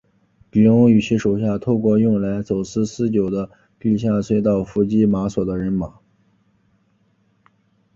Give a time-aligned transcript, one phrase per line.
[0.49, 5.99] 狄翁与其手下透过用来走私私酒的地下隧道伏击马索的人马。